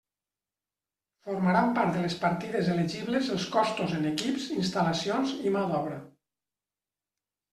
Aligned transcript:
Formaran 1.27 1.67
part 1.73 1.91
de 1.97 2.05
les 2.05 2.15
partides 2.23 2.71
elegibles 2.75 3.29
els 3.35 3.45
costos 3.55 3.93
en 3.97 4.09
equips, 4.13 4.47
instal·lacions 4.55 5.35
i 5.51 5.55
mà 5.57 5.63
d'obra. 5.73 5.99